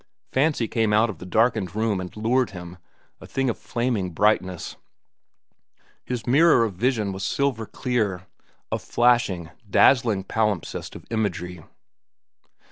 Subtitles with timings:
[0.31, 2.77] Fancy came out of the darkened room and lured him on,
[3.21, 4.75] a thing of flaming brightness.
[6.03, 8.25] His mirror of vision was silver clear,
[8.71, 11.61] a flashing, dazzling palimpsest of imagery.